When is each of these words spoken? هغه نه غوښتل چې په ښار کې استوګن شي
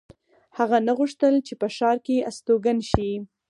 هغه 0.57 0.77
نه 0.87 0.93
غوښتل 0.99 1.35
چې 1.47 1.53
په 1.61 1.67
ښار 1.75 1.97
کې 2.05 2.25
استوګن 2.29 2.77
شي 2.91 3.11